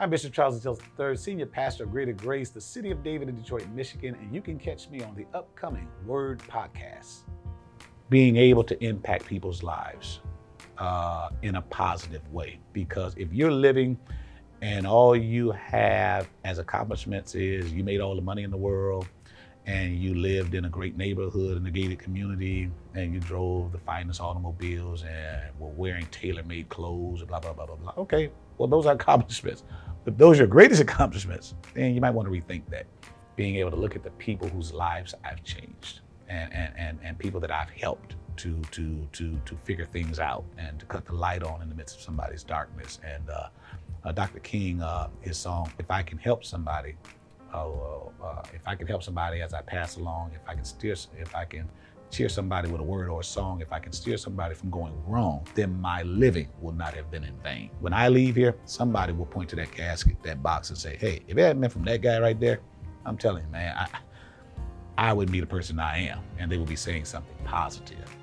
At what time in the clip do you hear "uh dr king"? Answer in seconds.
44.04-44.80